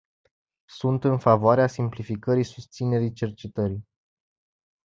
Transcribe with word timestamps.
Sunt 0.69 1.03
în 1.03 1.17
favoarea 1.17 1.67
simplificării 1.67 2.43
susținerii 2.43 3.13
cercetării. 3.13 3.87